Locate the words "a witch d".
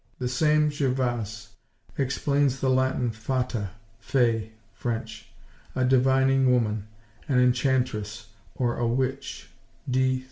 8.79-10.19